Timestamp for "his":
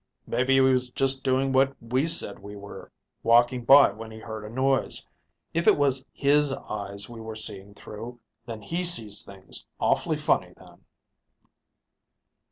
6.11-6.51